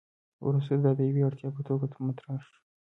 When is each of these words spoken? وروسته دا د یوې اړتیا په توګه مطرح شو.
وروسته 0.47 0.73
دا 0.83 0.91
د 0.97 0.99
یوې 1.09 1.21
اړتیا 1.27 1.49
په 1.55 1.61
توګه 1.67 1.85
مطرح 2.07 2.39
شو. 2.47 2.55